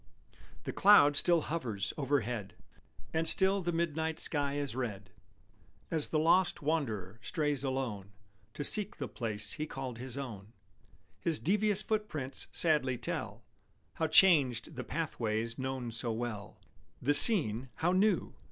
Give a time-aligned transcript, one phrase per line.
[0.63, 2.55] The cloud still hovers overhead,
[3.13, 5.11] And still the midnight sky is red;
[5.91, 8.09] As the lost wanderer strays alone
[8.55, 10.53] To seek the place he called his own,
[11.19, 13.43] His devious footprints sadly tell
[13.93, 16.59] How changed the pathways known so well;
[16.99, 18.33] The scene, how new!